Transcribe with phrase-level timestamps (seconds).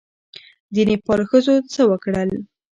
[0.73, 2.29] د نېپال ښځو څه وکړل؟